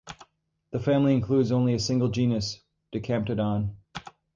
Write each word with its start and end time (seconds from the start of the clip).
The 0.71 0.79
family 0.79 1.13
includes 1.13 1.51
only 1.51 1.75
a 1.75 1.79
single 1.79 2.09
genus, 2.09 2.59
Dicamptodon. 2.91 3.75